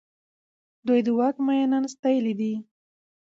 دوی 0.87 0.99
د 1.05 1.09
واک 1.17 1.35
مينان 1.47 1.83
ستايلي 1.95 2.33
دي. 2.39 2.53